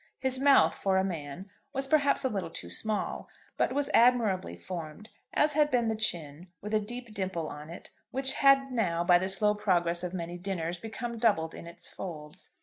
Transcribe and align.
His 0.17 0.39
mouth, 0.39 0.73
for 0.73 0.97
a 0.97 1.03
man, 1.03 1.51
was 1.73 1.85
perhaps 1.85 2.25
a 2.25 2.29
little 2.29 2.49
too 2.49 2.71
small, 2.71 3.29
but 3.55 3.71
was 3.71 3.91
admirably 3.93 4.55
formed, 4.55 5.09
as 5.31 5.53
had 5.53 5.69
been 5.69 5.89
the 5.89 5.95
chin 5.95 6.47
with 6.59 6.73
a 6.73 6.79
deep 6.79 7.13
dimple 7.13 7.47
on 7.47 7.69
it, 7.69 7.91
which 8.09 8.33
had 8.33 8.71
now 8.71 9.03
by 9.03 9.19
the 9.19 9.29
slow 9.29 9.53
progress 9.53 10.01
of 10.03 10.15
many 10.15 10.39
dinners 10.39 10.79
become 10.79 11.19
doubled 11.19 11.53
in 11.53 11.67
its 11.67 11.87
folds. 11.87 12.49